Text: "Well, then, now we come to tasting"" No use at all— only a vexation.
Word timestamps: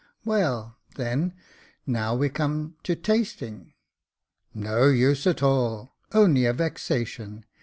"Well, 0.25 0.79
then, 0.95 1.35
now 1.85 2.15
we 2.15 2.29
come 2.29 2.75
to 2.85 2.95
tasting"" 2.95 3.73
No 4.55 4.87
use 4.87 5.27
at 5.27 5.43
all— 5.43 5.93
only 6.11 6.45
a 6.45 6.53
vexation. 6.53 7.45